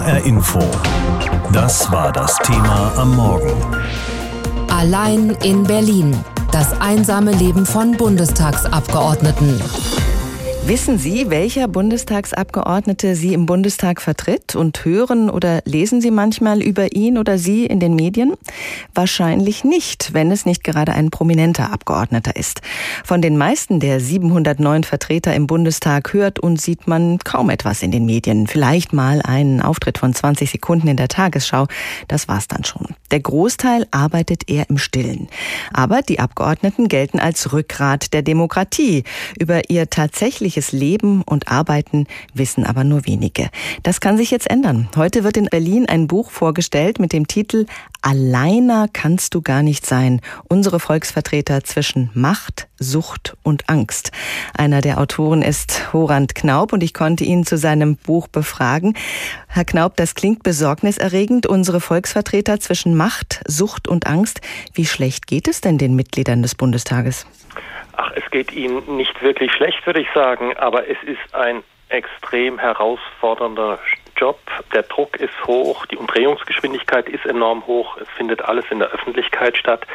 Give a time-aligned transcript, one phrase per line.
[0.00, 0.60] HR Info.
[1.52, 3.52] Das war das Thema am Morgen.
[4.70, 6.16] Allein in Berlin.
[6.50, 9.60] Das einsame Leben von Bundestagsabgeordneten.
[10.66, 16.94] Wissen Sie, welcher Bundestagsabgeordnete Sie im Bundestag vertritt und hören oder lesen Sie manchmal über
[16.94, 18.34] ihn oder sie in den Medien?
[18.94, 22.60] Wahrscheinlich nicht, wenn es nicht gerade ein prominenter Abgeordneter ist.
[23.04, 27.90] Von den meisten der 709 Vertreter im Bundestag hört und sieht man kaum etwas in
[27.90, 28.46] den Medien.
[28.46, 31.66] Vielleicht mal einen Auftritt von 20 Sekunden in der Tagesschau.
[32.06, 32.94] Das war's dann schon.
[33.10, 35.28] Der Großteil arbeitet eher im Stillen.
[35.72, 39.02] Aber die Abgeordneten gelten als Rückgrat der Demokratie.
[39.36, 43.50] Über ihr tatsächliches tägliches Leben und Arbeiten wissen aber nur wenige.
[43.84, 44.88] Das kann sich jetzt ändern.
[44.96, 47.66] Heute wird in Berlin ein Buch vorgestellt mit dem Titel
[48.02, 50.20] Alleiner kannst du gar nicht sein.
[50.48, 54.10] Unsere Volksvertreter zwischen Macht, Sucht und Angst.
[54.56, 58.94] Einer der Autoren ist Horand Knaub und ich konnte ihn zu seinem Buch befragen.
[59.46, 61.46] Herr Knaub, das klingt besorgniserregend.
[61.46, 64.40] Unsere Volksvertreter zwischen Macht, Sucht und Angst.
[64.72, 67.26] Wie schlecht geht es denn den Mitgliedern des Bundestages?
[68.02, 72.58] Ach, es geht Ihnen nicht wirklich schlecht, würde ich sagen, aber es ist ein extrem
[72.58, 73.78] herausfordernder
[74.16, 74.38] Job.
[74.72, 79.58] Der Druck ist hoch, die Umdrehungsgeschwindigkeit ist enorm hoch, es findet alles in der Öffentlichkeit
[79.58, 79.86] statt.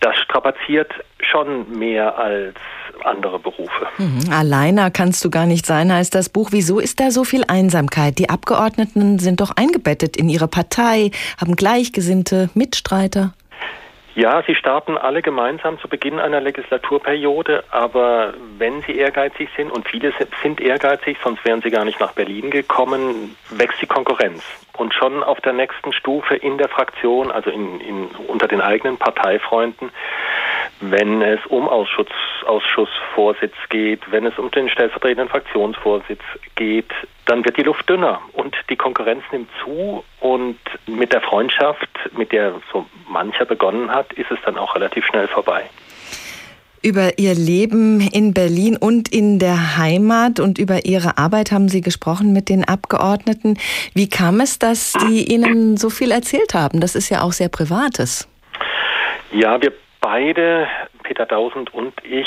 [0.00, 2.56] Das strapaziert schon mehr als
[3.04, 3.86] andere Berufe.
[3.96, 4.30] Mhm.
[4.30, 6.48] Alleiner kannst du gar nicht sein, heißt das Buch.
[6.52, 8.18] Wieso ist da so viel Einsamkeit?
[8.18, 13.32] Die Abgeordneten sind doch eingebettet in ihre Partei, haben Gleichgesinnte, Mitstreiter.
[14.14, 19.88] Ja, sie starten alle gemeinsam zu Beginn einer Legislaturperiode, aber wenn sie ehrgeizig sind, und
[19.88, 24.42] viele sind ehrgeizig, sonst wären sie gar nicht nach Berlin gekommen, wächst die Konkurrenz.
[24.76, 28.98] Und schon auf der nächsten Stufe in der Fraktion, also in, in, unter den eigenen
[28.98, 29.90] Parteifreunden,
[30.80, 32.08] wenn es um Ausschuss,
[32.44, 36.22] Ausschussvorsitz geht, wenn es um den stellvertretenden Fraktionsvorsitz
[36.54, 36.90] geht,
[37.26, 42.32] dann wird die Luft dünner und die Konkurrenz nimmt zu und mit der Freundschaft, mit
[42.32, 45.68] der so mancher begonnen hat, ist es dann auch relativ schnell vorbei
[46.82, 51.80] über Ihr Leben in Berlin und in der Heimat und über Ihre Arbeit haben Sie
[51.80, 53.56] gesprochen mit den Abgeordneten.
[53.94, 56.80] Wie kam es, dass die Ihnen so viel erzählt haben?
[56.80, 58.28] Das ist ja auch sehr Privates.
[59.30, 60.66] Ja, wir beide,
[61.12, 62.26] Peter Dausend und ich,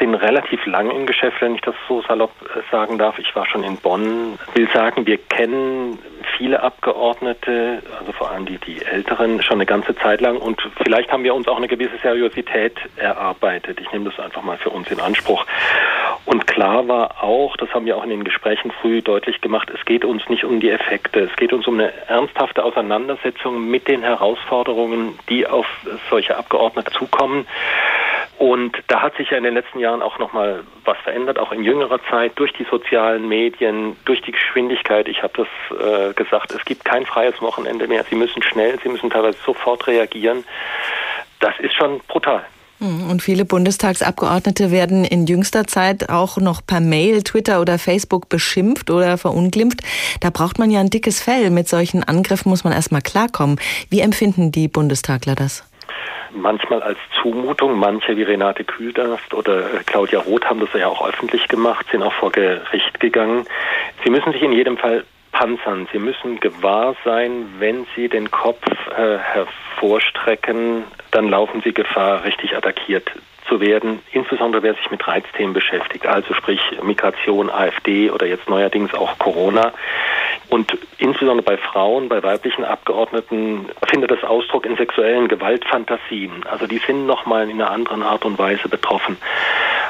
[0.00, 3.18] sind relativ lang im Geschäft, wenn ich das so salopp äh, sagen darf.
[3.18, 4.38] Ich war schon in Bonn.
[4.54, 5.98] Will sagen, wir kennen
[6.38, 11.12] viele Abgeordnete, also vor allem die, die Älteren, schon eine ganze Zeit lang und vielleicht
[11.12, 13.80] haben wir uns auch eine gewisse Seriosität erarbeitet.
[13.80, 15.44] Ich nehme das einfach mal für uns in Anspruch.
[16.24, 19.84] Und klar war auch, das haben wir auch in den Gesprächen früh deutlich gemacht, es
[19.84, 24.02] geht uns nicht um die Effekte, es geht uns um eine ernsthafte Auseinandersetzung mit den
[24.02, 25.66] Herausforderungen, die auf
[26.10, 27.46] solche Abgeordnete zukommen.
[28.38, 31.64] Und da hat sich ja in den letzten Jahren auch nochmal was verändert, auch in
[31.64, 35.08] jüngerer Zeit, durch die sozialen Medien, durch die Geschwindigkeit.
[35.08, 38.04] Ich habe das äh, gesagt, es gibt kein freies Wochenende mehr.
[38.04, 40.44] Sie müssen schnell, sie müssen teilweise sofort reagieren.
[41.40, 42.44] Das ist schon brutal.
[42.78, 48.28] Hm, und viele Bundestagsabgeordnete werden in jüngster Zeit auch noch per Mail, Twitter oder Facebook
[48.28, 49.80] beschimpft oder verunglimpft.
[50.20, 51.48] Da braucht man ja ein dickes Fell.
[51.50, 53.58] Mit solchen Angriffen muss man erstmal klarkommen.
[53.88, 55.64] Wie empfinden die Bundestagler das?
[56.32, 57.78] Manchmal als Zumutung.
[57.78, 62.02] Manche wie Renate Kühldast oder äh, Claudia Roth haben das ja auch öffentlich gemacht, sind
[62.02, 63.46] auch vor Gericht gegangen.
[64.04, 65.86] Sie müssen sich in jedem Fall panzern.
[65.92, 68.64] Sie müssen gewahr sein, wenn Sie den Kopf
[68.96, 73.10] äh, hervorstrecken, dann laufen Sie Gefahr, richtig attackiert
[73.48, 78.92] zu werden, insbesondere wer sich mit Reizthemen beschäftigt, also sprich Migration, AfD oder jetzt neuerdings
[78.94, 79.72] auch Corona.
[80.48, 86.44] Und insbesondere bei Frauen, bei weiblichen Abgeordneten findet das Ausdruck in sexuellen Gewaltfantasien.
[86.46, 89.16] Also die sind nochmal in einer anderen Art und Weise betroffen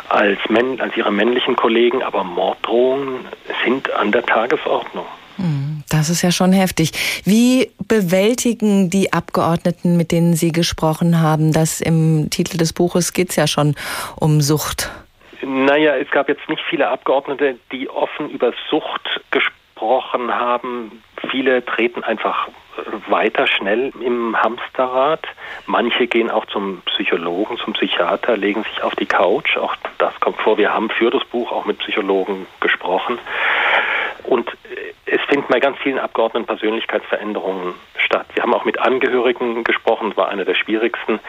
[0.09, 0.39] als,
[0.79, 3.27] als ihre männlichen Kollegen, aber Morddrohungen
[3.65, 5.07] sind an der Tagesordnung.
[5.37, 6.93] Hm, das ist ja schon heftig.
[7.25, 13.31] Wie bewältigen die Abgeordneten, mit denen Sie gesprochen haben, das im Titel des Buches geht
[13.31, 13.75] es ja schon
[14.19, 14.91] um Sucht?
[15.43, 21.03] Naja, es gab jetzt nicht viele Abgeordnete, die offen über Sucht gesprochen haben.
[21.31, 22.49] Viele treten einfach
[23.09, 25.27] weiter schnell im Hamsterrad.
[25.67, 29.57] Manche gehen auch zum Psychologen, zum Psychiater, legen sich auf die Couch.
[29.57, 30.59] Auch das kommt vor.
[30.59, 33.19] Wir haben für das Buch auch mit Psychologen gesprochen.
[34.25, 34.51] Und
[35.07, 38.27] es finden bei ganz vielen Abgeordneten Persönlichkeitsveränderungen statt.
[38.35, 41.21] Wir haben auch mit Angehörigen gesprochen, das war einer der schwierigsten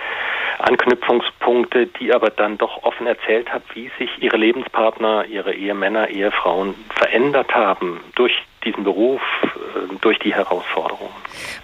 [0.68, 6.76] Anknüpfungspunkte, die aber dann doch offen erzählt hat, wie sich ihre Lebenspartner, ihre Ehemänner, Ehefrauen
[6.90, 8.34] verändert haben durch
[8.66, 11.14] diesen Beruf, äh, durch die Herausforderungen.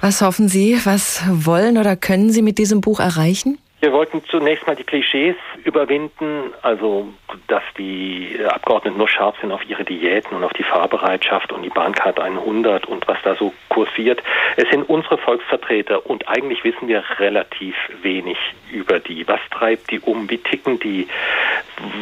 [0.02, 3.58] Was hoffen Sie, was wollen oder können Sie mit diesem Buch erreichen?
[3.84, 5.36] Wir wollten zunächst mal die Klischees
[5.66, 7.10] überwinden, also
[7.48, 11.70] dass die Abgeordneten nur scharf sind auf ihre Diäten und auf die Fahrbereitschaft und die
[11.70, 14.24] Bahncard 100 und was da so kursiert.
[14.56, 18.38] Es sind unsere Volksvertreter und eigentlich wissen wir relativ wenig
[18.72, 19.28] über die.
[19.28, 20.30] Was treibt die um?
[20.30, 21.10] Wie ticken die?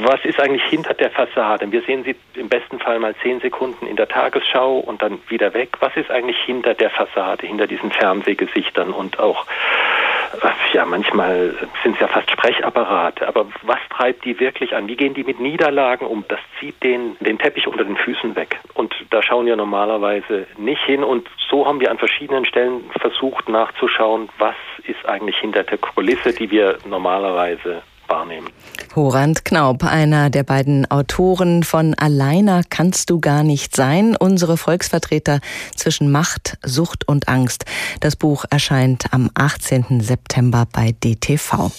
[0.03, 1.71] Was ist eigentlich hinter der Fassade?
[1.71, 5.55] Wir sehen sie im besten Fall mal zehn Sekunden in der Tagesschau und dann wieder
[5.55, 5.77] weg.
[5.79, 9.47] Was ist eigentlich hinter der Fassade, hinter diesen Fernsehgesichtern und auch
[10.73, 14.87] ja, manchmal sind es ja fast Sprechapparate, aber was treibt die wirklich an?
[14.87, 16.23] Wie gehen die mit Niederlagen um?
[16.27, 18.59] Das zieht den, den Teppich unter den Füßen weg.
[18.73, 21.03] Und da schauen wir normalerweise nicht hin.
[21.03, 24.55] Und so haben wir an verschiedenen Stellen versucht nachzuschauen, was
[24.87, 28.49] ist eigentlich hinter der Kulisse, die wir normalerweise wahrnehmen.
[28.95, 35.39] Horand Knaub, einer der beiden Autoren von Alleiner kannst du gar nicht sein, unsere Volksvertreter
[35.75, 37.65] zwischen Macht, Sucht und Angst.
[38.01, 40.01] Das Buch erscheint am 18.
[40.01, 41.71] September bei DTV.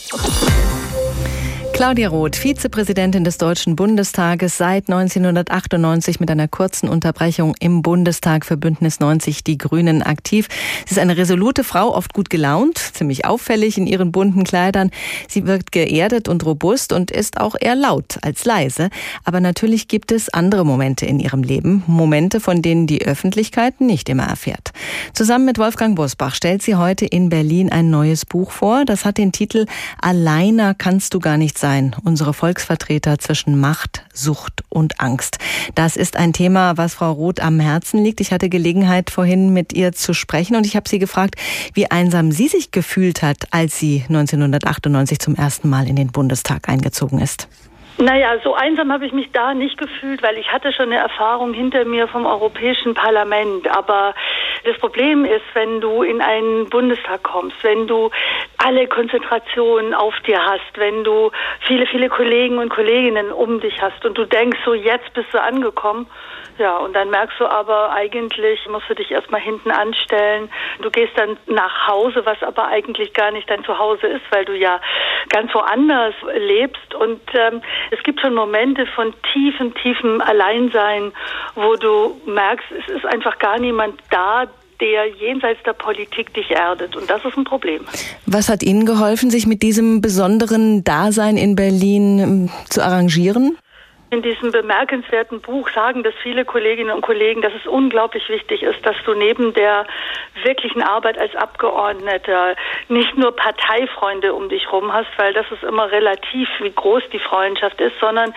[1.72, 8.58] Claudia Roth, Vizepräsidentin des Deutschen Bundestages, seit 1998 mit einer kurzen Unterbrechung im Bundestag für
[8.58, 10.48] Bündnis 90 Die Grünen aktiv.
[10.86, 14.90] Sie ist eine resolute Frau, oft gut gelaunt, ziemlich auffällig in ihren bunten Kleidern.
[15.28, 18.90] Sie wirkt geerdet und robust und ist auch eher laut als leise.
[19.24, 24.10] Aber natürlich gibt es andere Momente in ihrem Leben, Momente, von denen die Öffentlichkeit nicht
[24.10, 24.72] immer erfährt.
[25.14, 28.84] Zusammen mit Wolfgang Bosbach stellt sie heute in Berlin ein neues Buch vor.
[28.84, 29.64] Das hat den Titel
[30.00, 35.38] Alleiner kannst du gar nicht sein unsere Volksvertreter zwischen Macht, Sucht und Angst.
[35.74, 38.20] Das ist ein Thema, was Frau Roth am Herzen liegt.
[38.20, 41.36] Ich hatte Gelegenheit, vorhin mit ihr zu sprechen und ich habe sie gefragt,
[41.72, 46.68] wie einsam sie sich gefühlt hat, als sie 1998 zum ersten Mal in den Bundestag
[46.68, 47.48] eingezogen ist.
[47.98, 51.52] Naja, so einsam habe ich mich da nicht gefühlt, weil ich hatte schon eine Erfahrung
[51.52, 53.68] hinter mir vom Europäischen Parlament.
[53.68, 54.14] Aber
[54.64, 58.10] das Problem ist, wenn du in einen Bundestag kommst, wenn du
[58.64, 61.30] alle Konzentrationen auf dir hast, wenn du
[61.66, 65.42] viele, viele Kollegen und Kolleginnen um dich hast und du denkst, so jetzt bist du
[65.42, 66.06] angekommen
[66.58, 70.50] ja, und dann merkst du aber eigentlich, musst du dich erstmal hinten anstellen.
[70.80, 74.56] Du gehst dann nach Hause, was aber eigentlich gar nicht dein Zuhause ist, weil du
[74.56, 74.80] ja
[75.30, 76.94] ganz woanders lebst.
[76.94, 81.12] Und ähm, es gibt schon Momente von tiefem, tiefem Alleinsein,
[81.54, 84.46] wo du merkst, es ist einfach gar niemand da,
[84.82, 86.96] der jenseits der Politik dich erdet.
[86.96, 87.82] Und das ist ein Problem.
[88.26, 93.56] Was hat Ihnen geholfen, sich mit diesem besonderen Dasein in Berlin ähm, zu arrangieren?
[94.12, 98.84] In diesem bemerkenswerten Buch sagen das viele Kolleginnen und Kollegen, dass es unglaublich wichtig ist,
[98.84, 99.86] dass du neben der
[100.44, 102.54] wirklichen Arbeit als Abgeordneter
[102.90, 107.20] nicht nur Parteifreunde um dich rum hast, weil das ist immer relativ, wie groß die
[107.20, 108.34] Freundschaft ist, sondern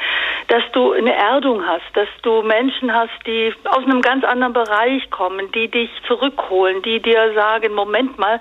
[0.48, 5.10] dass du eine Erdung hast, dass du Menschen hast, die aus einem ganz anderen Bereich
[5.10, 8.40] kommen, die dich zurückholen, die dir sagen, Moment mal,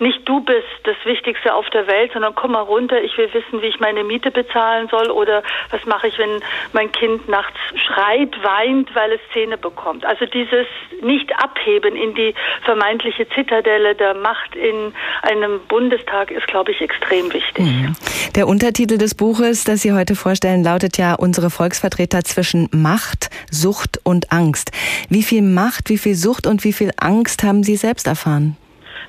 [0.00, 3.62] nicht du bist das Wichtigste auf der Welt, sondern komm mal runter, ich will wissen,
[3.62, 6.42] wie ich meine Miete bezahlen soll oder was mache ich, wenn
[6.74, 7.56] mein Kind nachts
[7.86, 10.04] schreit, weint, weil es Zähne bekommt.
[10.04, 10.66] Also dieses
[11.02, 12.34] Nicht-Abheben in die
[12.64, 14.92] vermeintliche Zitadelle der Macht in
[15.22, 17.64] einem Bundestag ist, glaube ich, extrem wichtig.
[17.64, 17.94] Mhm.
[18.34, 24.00] Der Untertitel des Buches, das Sie heute vorstellen, lautet ja Unsere Volksvertreter zwischen Macht, Sucht
[24.02, 24.72] und Angst.
[25.08, 28.56] Wie viel Macht, wie viel Sucht und wie viel Angst haben Sie selbst erfahren?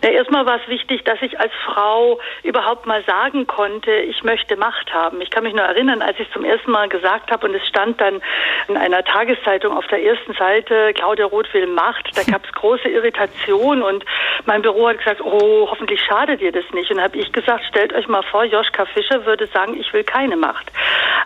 [0.04, 4.56] Ja, erstmal war es wichtig, dass ich als Frau überhaupt mal sagen konnte, ich möchte
[4.56, 5.22] Macht haben.
[5.22, 7.66] Ich kann mich nur erinnern, als ich es zum ersten Mal gesagt habe und es
[7.68, 8.22] stand dann
[8.68, 12.88] in einer Tageszeitung auf der ersten Seite, Claudia Roth will Macht, da gab es große
[12.88, 14.06] Irritation und
[14.46, 16.92] mein Büro hat gesagt, oh, hoffentlich schadet dir das nicht.
[16.92, 20.38] Und habe ich gesagt, stellt euch mal vor, Joschka Fischer würde sagen, ich will keine
[20.38, 20.72] Macht.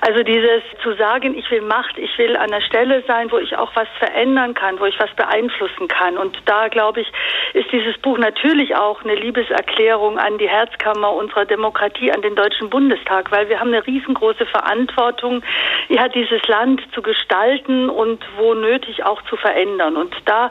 [0.09, 3.55] Also dieses zu sagen, ich will Macht, ich will an der Stelle sein, wo ich
[3.55, 6.17] auch was verändern kann, wo ich was beeinflussen kann.
[6.17, 7.11] Und da, glaube ich,
[7.53, 12.71] ist dieses Buch natürlich auch eine Liebeserklärung an die Herzkammer unserer Demokratie, an den Deutschen
[12.71, 15.43] Bundestag, weil wir haben eine riesengroße Verantwortung,
[15.89, 19.95] ja, dieses Land zu gestalten und wo nötig auch zu verändern.
[19.95, 20.49] Und da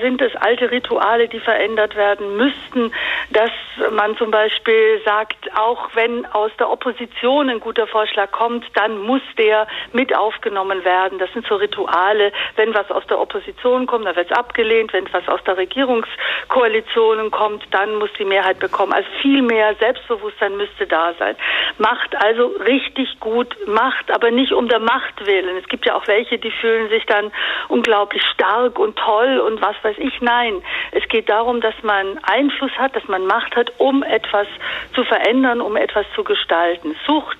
[0.00, 2.92] sind es alte Rituale, die verändert werden müssten,
[3.30, 3.50] dass
[3.90, 9.22] man zum Beispiel sagt, auch wenn aus der Opposition ein guter Vorschlag kommt, dann muss
[9.38, 11.18] der mit aufgenommen werden.
[11.18, 12.32] Das sind so Rituale.
[12.56, 14.92] Wenn was aus der Opposition kommt, dann wird es abgelehnt.
[14.92, 18.92] Wenn was aus der Regierungskoalition kommt, dann muss die Mehrheit bekommen.
[18.92, 21.36] Also viel mehr Selbstbewusstsein müsste da sein.
[21.78, 25.56] Macht also richtig gut Macht, aber nicht um der Macht willen.
[25.56, 27.30] Es gibt ja auch welche, die fühlen sich dann
[27.68, 30.20] unglaublich stark und toll und was weiß ich.
[30.20, 34.46] Nein, es geht darum, dass man Einfluss hat, dass man Macht hat, um etwas
[34.94, 36.94] zu verändern, um etwas zu gestalten.
[37.06, 37.38] Sucht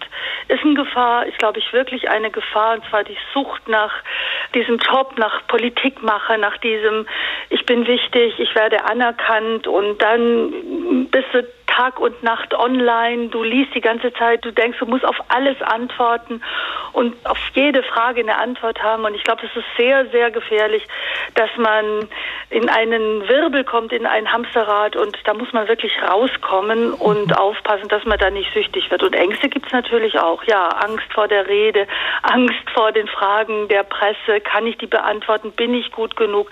[0.49, 3.93] ist eine Gefahr, ist glaube ich wirklich eine Gefahr, und zwar die Sucht nach
[4.55, 7.07] diesem Job, nach Politikmache, nach diesem,
[7.51, 13.43] ich bin wichtig, ich werde anerkannt und dann bist du Tag und Nacht online, du
[13.43, 16.43] liest die ganze Zeit, du denkst, du musst auf alles antworten
[16.93, 19.05] und auf jede Frage eine Antwort haben.
[19.05, 20.87] Und ich glaube, es ist sehr, sehr gefährlich,
[21.35, 22.09] dass man
[22.51, 27.33] in einen Wirbel kommt, in ein Hamsterrad und da muss man wirklich rauskommen und mhm.
[27.33, 29.03] aufpassen, dass man da nicht süchtig wird.
[29.03, 30.45] Und Ängste gibt es natürlich auch.
[30.45, 31.87] Ja, Angst vor der Rede,
[32.23, 34.41] Angst vor den Fragen der Presse.
[34.43, 35.53] Kann ich die beantworten?
[35.53, 36.51] Bin ich gut genug?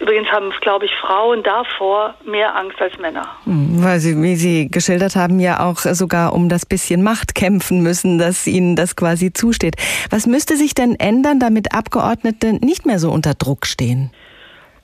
[0.00, 3.26] Übrigens haben, glaube ich, Frauen davor mehr Angst als Männer.
[3.46, 7.82] Mhm, weil sie, wie Sie geschildert haben, ja auch sogar um das bisschen Macht kämpfen
[7.82, 9.77] müssen, dass ihnen das quasi zusteht.
[10.10, 14.10] Was müsste sich denn ändern, damit Abgeordnete nicht mehr so unter Druck stehen?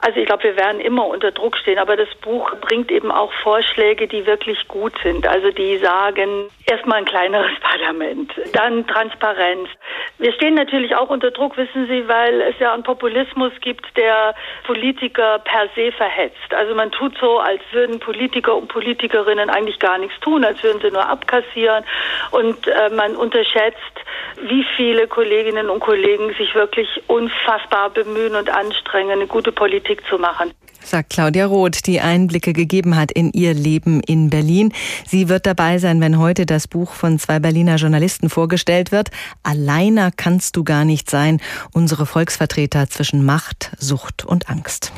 [0.04, 3.32] Also ich glaube, wir werden immer unter Druck stehen, aber das Buch bringt eben auch
[3.42, 5.26] Vorschläge, die wirklich gut sind.
[5.26, 9.70] Also die sagen, erstmal ein kleineres Parlament, dann Transparenz.
[10.18, 14.34] Wir stehen natürlich auch unter Druck, wissen Sie, weil es ja einen Populismus gibt, der
[14.64, 16.52] Politiker per se verhetzt.
[16.54, 20.82] Also man tut so, als würden Politiker und Politikerinnen eigentlich gar nichts tun, als würden
[20.82, 21.82] sie nur abkassieren
[22.30, 23.78] und äh, man unterschätzt,
[24.42, 30.18] wie viele Kolleginnen und Kollegen sich wirklich unfassbar bemühen und anstrengen, eine gute Politik zu
[30.18, 30.52] machen
[30.86, 34.72] sagt Claudia Roth, die Einblicke gegeben hat in ihr Leben in Berlin.
[35.06, 39.10] Sie wird dabei sein, wenn heute das Buch von zwei Berliner Journalisten vorgestellt wird.
[39.42, 41.40] Alleiner kannst du gar nicht sein.
[41.72, 44.92] Unsere Volksvertreter zwischen Macht, Sucht und Angst.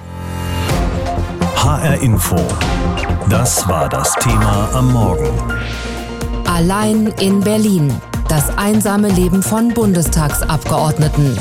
[1.56, 2.36] HR Info.
[3.30, 5.30] Das war das Thema am Morgen.
[6.46, 7.92] Allein in Berlin.
[8.28, 11.38] Das einsame Leben von Bundestagsabgeordneten.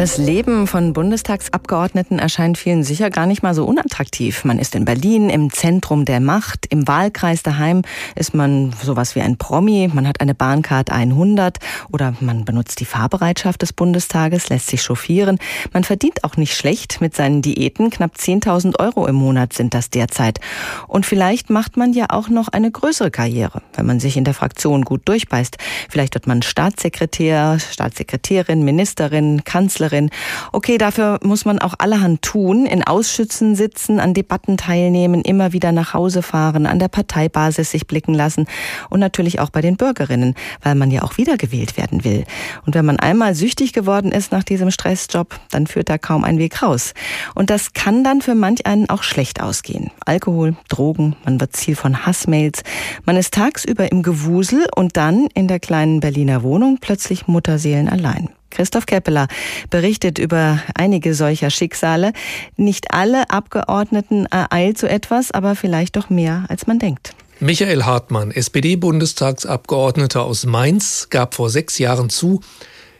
[0.00, 4.46] Das Leben von Bundestagsabgeordneten erscheint vielen sicher gar nicht mal so unattraktiv.
[4.46, 6.64] Man ist in Berlin im Zentrum der Macht.
[6.70, 7.82] Im Wahlkreis daheim
[8.14, 9.90] ist man sowas wie ein Promi.
[9.92, 11.58] Man hat eine Bahncard 100
[11.92, 15.36] oder man benutzt die Fahrbereitschaft des Bundestages, lässt sich chauffieren.
[15.74, 17.90] Man verdient auch nicht schlecht mit seinen Diäten.
[17.90, 20.40] Knapp 10.000 Euro im Monat sind das derzeit.
[20.88, 24.32] Und vielleicht macht man ja auch noch eine größere Karriere, wenn man sich in der
[24.32, 25.58] Fraktion gut durchbeißt.
[25.90, 30.10] Vielleicht wird man Staatssekretär, Staatssekretärin, Ministerin, Kanzlerin Ministerin.
[30.52, 35.72] Okay, dafür muss man auch allerhand tun, in Ausschüssen sitzen, an Debatten teilnehmen, immer wieder
[35.72, 38.46] nach Hause fahren, an der Parteibasis sich blicken lassen
[38.88, 42.24] und natürlich auch bei den Bürgerinnen, weil man ja auch wiedergewählt werden will.
[42.66, 46.38] Und wenn man einmal süchtig geworden ist nach diesem Stressjob, dann führt da kaum ein
[46.38, 46.94] Weg raus.
[47.34, 49.90] Und das kann dann für manch einen auch schlecht ausgehen.
[50.04, 52.62] Alkohol, Drogen, man wird Ziel von Hassmails,
[53.04, 58.30] man ist tagsüber im Gewusel und dann in der kleinen Berliner Wohnung plötzlich Mutterseelen allein.
[58.50, 59.28] Christoph Keppeler
[59.70, 62.12] berichtet über einige solcher Schicksale.
[62.56, 67.14] Nicht alle Abgeordneten ereilt so etwas, aber vielleicht doch mehr, als man denkt.
[67.40, 72.42] Michael Hartmann, SPD-Bundestagsabgeordneter aus Mainz, gab vor sechs Jahren zu,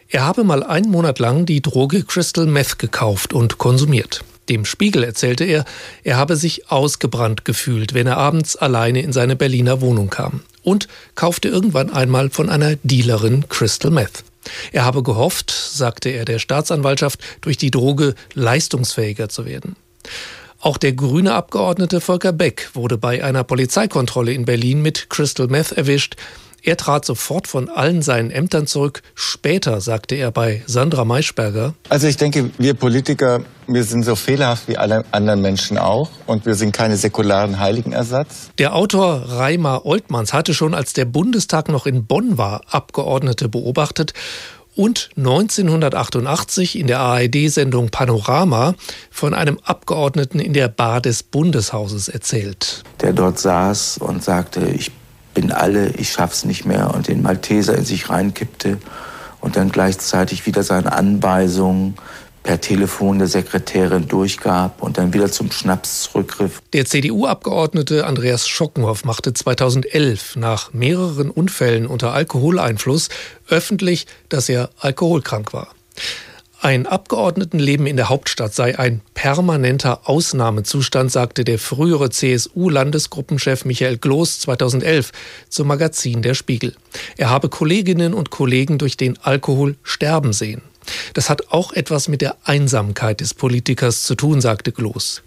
[0.09, 4.25] er habe mal einen Monat lang die Droge Crystal Meth gekauft und konsumiert.
[4.49, 5.65] Dem Spiegel erzählte er,
[6.03, 10.89] er habe sich ausgebrannt gefühlt, wenn er abends alleine in seine Berliner Wohnung kam und
[11.15, 14.25] kaufte irgendwann einmal von einer Dealerin Crystal Meth.
[14.73, 19.77] Er habe gehofft, sagte er der Staatsanwaltschaft, durch die Droge leistungsfähiger zu werden.
[20.61, 25.73] Auch der grüne Abgeordnete Volker Beck wurde bei einer Polizeikontrolle in Berlin mit Crystal Meth
[25.73, 26.17] erwischt.
[26.63, 29.03] Er trat sofort von allen seinen Ämtern zurück.
[29.15, 31.75] Später sagte er bei Sandra Maischberger.
[31.89, 36.45] Also ich denke, wir Politiker, wir sind so fehlerhaft wie alle anderen Menschen auch und
[36.47, 38.51] wir sind keine säkularen Heiligenersatz.
[38.59, 44.13] Der Autor Reimer Oltmanns hatte schon, als der Bundestag noch in Bonn war, Abgeordnete beobachtet
[44.77, 48.75] und 1988 in der ARD-Sendung Panorama
[49.11, 52.83] von einem Abgeordneten in der Bar des Bundeshauses erzählt.
[53.01, 54.93] Der dort saß und sagte, ich
[55.35, 58.79] bin alle, ich schaff's nicht mehr und den Malteser in sich reinkippte
[59.41, 61.95] und dann gleichzeitig wieder seine Anweisungen
[62.43, 66.63] per Telefon der Sekretärin durchgab und dann wieder zum Schnaps zurückgriff.
[66.73, 73.11] Der CDU-Abgeordnete Andreas Schockenhoff machte 2011 nach mehreren Unfällen unter Alkoholeinfluss
[73.49, 75.69] öffentlich, dass er alkoholkrank war.
[76.63, 84.41] Ein Abgeordnetenleben in der Hauptstadt sei ein permanenter Ausnahmezustand, sagte der frühere CSU-Landesgruppenchef Michael Gloß
[84.41, 85.11] 2011
[85.49, 86.75] zum Magazin Der Spiegel.
[87.17, 90.61] Er habe Kolleginnen und Kollegen durch den Alkohol sterben sehen.
[91.15, 95.23] Das hat auch etwas mit der Einsamkeit des Politikers zu tun, sagte Gloß.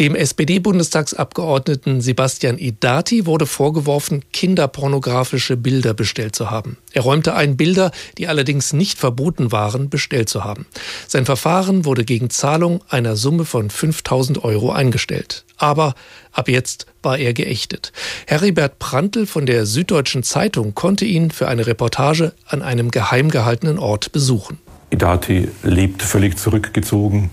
[0.00, 6.76] Dem SPD-Bundestagsabgeordneten Sebastian Idati wurde vorgeworfen, kinderpornografische Bilder bestellt zu haben.
[6.92, 10.66] Er räumte ein, Bilder, die allerdings nicht verboten waren, bestellt zu haben.
[11.06, 15.44] Sein Verfahren wurde gegen Zahlung einer Summe von 5000 Euro eingestellt.
[15.56, 15.94] Aber
[16.32, 17.92] ab jetzt war er geächtet.
[18.26, 23.78] Heribert Prantl von der Süddeutschen Zeitung konnte ihn für eine Reportage an einem geheim gehaltenen
[23.78, 24.58] Ort besuchen.
[24.90, 27.30] Idati lebt völlig zurückgezogen,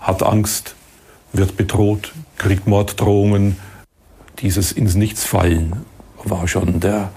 [0.00, 0.74] hat Angst,
[1.32, 3.56] wird bedroht, kriegt Morddrohungen.
[4.40, 5.84] dieses ins Nichts fallen
[6.24, 7.10] war schon der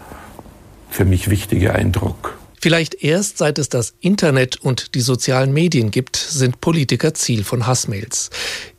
[0.90, 2.38] für mich wichtige Eindruck.
[2.60, 7.66] Vielleicht erst seit es das Internet und die sozialen Medien gibt, sind Politiker Ziel von
[7.66, 8.30] Hassmails.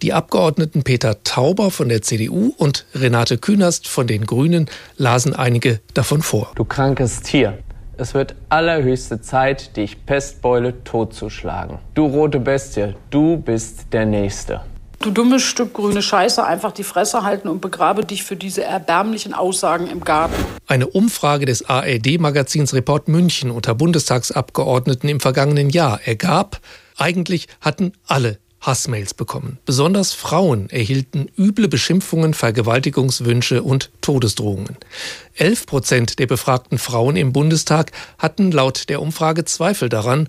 [0.03, 5.81] Die Abgeordneten Peter Tauber von der CDU und Renate Künast von den Grünen lasen einige
[5.95, 6.53] davon vor.
[6.55, 7.59] Du krankes Tier.
[7.97, 11.79] Es wird allerhöchste Zeit, dich Pestbeule totzuschlagen.
[11.95, 14.61] Du rote Bestie, du bist der Nächste.
[15.03, 19.35] Du dummes Stück grüne Scheiße, einfach die Fresse halten und begrabe dich für diese erbärmlichen
[19.35, 20.37] Aussagen im Garten.
[20.69, 26.61] Eine Umfrage des ARD-Magazins Report München unter Bundestagsabgeordneten im vergangenen Jahr ergab,
[26.97, 29.59] eigentlich hatten alle Hassmails bekommen.
[29.65, 34.77] Besonders Frauen erhielten üble Beschimpfungen, Vergewaltigungswünsche und Todesdrohungen.
[35.35, 40.29] Elf Prozent der befragten Frauen im Bundestag hatten laut der Umfrage Zweifel daran,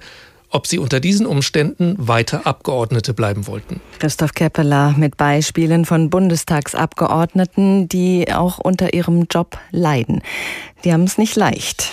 [0.54, 3.82] ob sie unter diesen Umständen weiter Abgeordnete bleiben wollten.
[4.00, 10.22] Christoph Keppeler mit Beispielen von Bundestagsabgeordneten, die auch unter ihrem Job leiden.
[10.84, 11.92] Die haben es nicht leicht.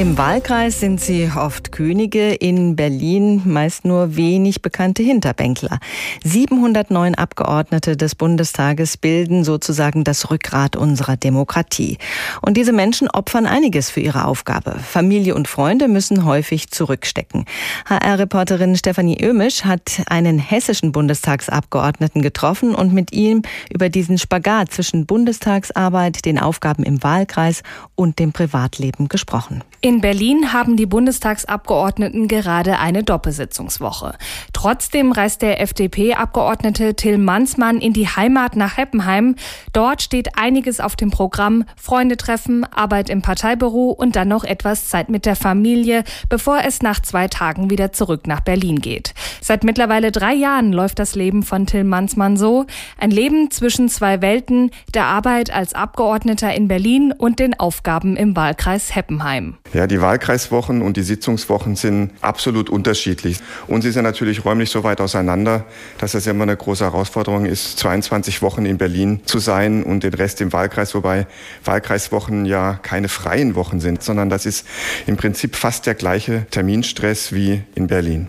[0.00, 5.78] Im Wahlkreis sind sie oft Könige, in Berlin meist nur wenig bekannte Hinterbänkler.
[6.24, 11.98] 709 Abgeordnete des Bundestages bilden sozusagen das Rückgrat unserer Demokratie.
[12.40, 14.78] Und diese Menschen opfern einiges für ihre Aufgabe.
[14.78, 17.44] Familie und Freunde müssen häufig zurückstecken.
[17.84, 25.04] HR-Reporterin Stefanie Ömisch hat einen hessischen Bundestagsabgeordneten getroffen und mit ihm über diesen Spagat zwischen
[25.04, 27.62] Bundestagsarbeit, den Aufgaben im Wahlkreis
[27.96, 29.62] und dem Privatleben gesprochen.
[29.82, 34.14] In Berlin haben die Bundestagsabgeordneten gerade eine Doppelsitzungswoche.
[34.52, 39.34] Trotzdem reist der FDP-Abgeordnete Till Mansmann in die Heimat nach Heppenheim.
[39.72, 41.64] Dort steht einiges auf dem Programm.
[41.76, 46.82] Freunde treffen, Arbeit im Parteibüro und dann noch etwas Zeit mit der Familie, bevor es
[46.82, 49.14] nach zwei Tagen wieder zurück nach Berlin geht.
[49.40, 52.66] Seit mittlerweile drei Jahren läuft das Leben von Till Mansmann so.
[52.98, 58.36] Ein Leben zwischen zwei Welten, der Arbeit als Abgeordneter in Berlin und den Aufgaben im
[58.36, 59.56] Wahlkreis Heppenheim.
[59.72, 63.38] Ja, die Wahlkreiswochen und die Sitzungswochen sind absolut unterschiedlich.
[63.68, 65.64] Und sie sind natürlich räumlich so weit auseinander,
[65.98, 70.14] dass es immer eine große Herausforderung ist, 22 Wochen in Berlin zu sein und den
[70.14, 71.28] Rest im Wahlkreis, wobei
[71.64, 74.66] Wahlkreiswochen ja keine freien Wochen sind, sondern das ist
[75.06, 78.26] im Prinzip fast der gleiche Terminstress wie in Berlin.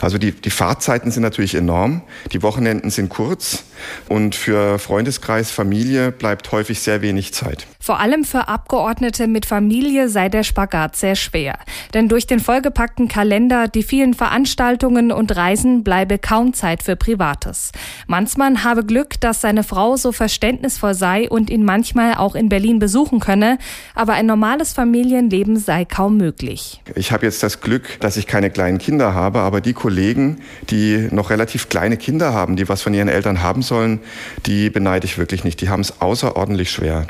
[0.00, 2.00] Also die, die Fahrzeiten sind natürlich enorm,
[2.32, 3.64] die Wochenenden sind kurz
[4.08, 7.66] und für Freundeskreis, Familie bleibt häufig sehr wenig Zeit.
[7.80, 11.58] Vor allem für Abgeordnete mit Familie sei der Spagat sehr schwer.
[11.94, 17.72] Denn durch den vollgepackten Kalender, die vielen Veranstaltungen und Reisen bleibe kaum Zeit für Privates.
[18.06, 22.78] Mansmann habe Glück, dass seine Frau so verständnisvoll sei und ihn manchmal auch in Berlin
[22.78, 23.58] besuchen könne,
[23.94, 26.82] aber ein normales Familienleben sei kaum möglich.
[26.94, 31.08] Ich habe jetzt das Glück, dass ich keine kleinen Kinder habe, aber die Kollegen, die
[31.10, 34.00] noch relativ kleine Kinder haben, die was von ihren Eltern haben sollen,
[34.46, 35.60] die beneide ich wirklich nicht.
[35.60, 37.06] Die haben es außerordentlich schwer,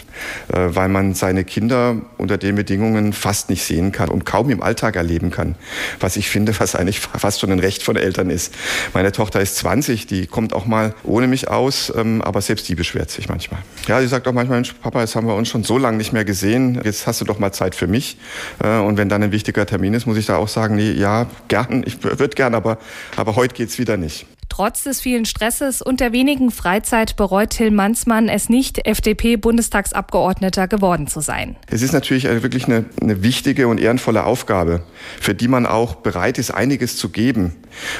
[0.52, 4.62] äh, weil man seine Kinder unter den Bedingungen fast nicht sehen kann und kaum im
[4.62, 5.54] Alltag erleben kann.
[6.00, 8.54] Was ich finde, was eigentlich fast schon ein Recht von Eltern ist.
[8.92, 12.74] Meine Tochter ist 20, die kommt auch mal ohne mich aus, ähm, aber selbst die
[12.74, 13.60] beschwert sich manchmal.
[13.86, 16.24] Ja, sie sagt auch manchmal, Papa, jetzt haben wir uns schon so lange nicht mehr
[16.24, 18.18] gesehen, jetzt hast du doch mal Zeit für mich.
[18.62, 21.26] Äh, und wenn dann ein wichtiger Termin ist, muss ich da auch sagen, nee, ja,
[21.48, 22.78] gern, ich würde gern, aber,
[23.16, 24.26] aber heute geht's wieder nicht.
[24.58, 31.06] Trotz des vielen Stresses und der wenigen Freizeit bereut Till Mansmann es nicht, FDP-Bundestagsabgeordneter geworden
[31.06, 31.54] zu sein.
[31.70, 34.82] Es ist natürlich wirklich eine, eine wichtige und ehrenvolle Aufgabe,
[35.20, 37.54] für die man auch bereit ist, einiges zu geben.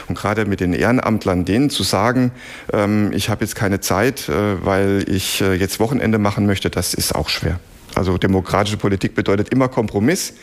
[0.09, 2.33] Und gerade mit den Ehrenamtlern, denen zu sagen,
[2.73, 6.93] ähm, ich habe jetzt keine Zeit, äh, weil ich äh, jetzt Wochenende machen möchte, das
[6.93, 7.61] ist auch schwer.
[7.99, 10.35] Also demokratische Politik bedeutet immer Kompromiss,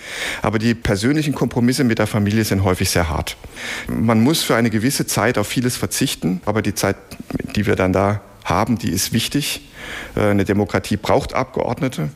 [0.42, 3.38] aber die persönlichen Kompromisse mit der Familie sind häufig sehr hart.
[3.88, 6.98] Man muss für eine gewisse Zeit auf vieles verzichten, aber die Zeit,
[7.56, 9.62] die wir dann da haben, die ist wichtig.
[10.16, 12.10] Äh, eine Demokratie braucht Abgeordnete.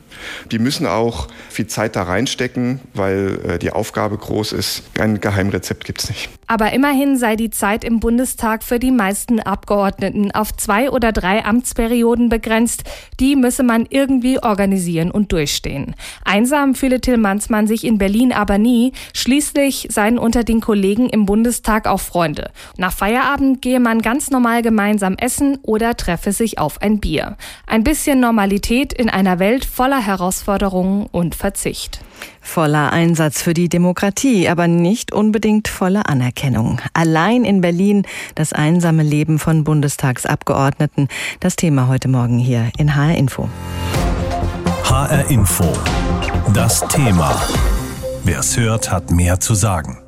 [0.52, 4.84] Die müssen auch viel Zeit da reinstecken, weil äh, die Aufgabe groß ist.
[5.00, 6.30] Ein Geheimrezept gibt es nicht.
[6.48, 11.46] Aber immerhin sei die Zeit im Bundestag für die meisten Abgeordneten auf zwei oder drei
[11.46, 12.84] Amtsperioden begrenzt.
[13.20, 15.96] Die müsse man irgendwie organisieren und durchstehen.
[16.26, 18.94] Einsam fühle Till Mansmann sich in Berlin aber nie.
[19.14, 22.50] Schließlich seien unter den Kollegen im Bundestag auch Freunde.
[22.78, 27.38] Nach Feierabend gehe man ganz normal gemeinsam essen oder treffe sich auf ein Bier.
[27.68, 32.02] Ein bisschen Normalität in einer Welt voller Herausforderungen und Verzicht.
[32.42, 36.82] Voller Einsatz für die Demokratie, aber nicht unbedingt voller Anerkennung.
[36.94, 41.08] Allein in Berlin das einsame Leben von Bundestagsabgeordneten.
[41.40, 43.50] Das Thema heute Morgen hier in HR Info.
[44.84, 45.72] HR Info.
[46.54, 47.40] Das Thema.
[48.24, 50.00] Wer es hört, hat mehr zu sagen.